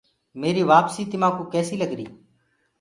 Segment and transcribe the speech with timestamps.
[0.41, 1.99] ميري وآپسي تمآڪوُ ڪيسي لگر۔